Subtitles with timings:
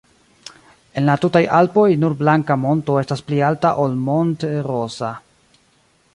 [1.01, 5.15] En la tutaj Alpoj, nur Blanka Monto estas pli alta ol Monte-Rosa.